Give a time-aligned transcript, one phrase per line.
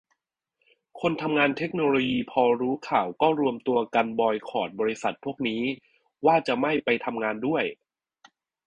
[1.01, 5.61] คนทำงานเทคโนโลยีพอรู้ข่าวก็รวมตัวกันบอยคอตบริษัทพวกนี้
[6.25, 7.63] ว่าจะไม่ไปทำงานด้วย